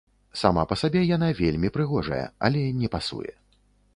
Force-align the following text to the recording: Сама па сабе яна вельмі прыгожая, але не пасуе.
Сама 0.39 0.61
па 0.71 0.77
сабе 0.83 1.01
яна 1.09 1.29
вельмі 1.41 1.69
прыгожая, 1.77 2.23
але 2.47 2.61
не 2.81 2.87
пасуе. 2.97 3.31